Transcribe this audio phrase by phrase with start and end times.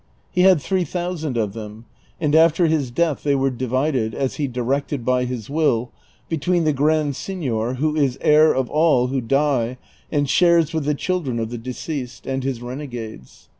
[0.31, 1.85] He had three thousand of them,
[2.19, 5.91] and after his death they were divided, as he directed by his will,
[6.27, 9.77] between the Grand Signor (who is heir of all who die
[10.11, 13.47] and shares with the children of the deceased) and his renegades.